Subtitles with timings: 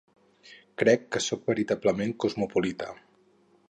[0.83, 2.93] Crec que sóc veritablement cosmopolita.